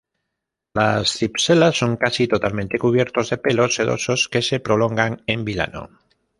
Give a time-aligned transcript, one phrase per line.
[0.73, 5.89] Las cipselas son casi totalmente cubiertos de pelos sedosos que se prolongan en vilano.